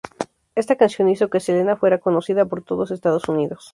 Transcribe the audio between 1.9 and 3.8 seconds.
conocida por todo Estados Unidos.